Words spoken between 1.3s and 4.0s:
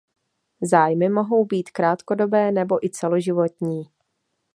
být krátkodobé nebo i celoživotní.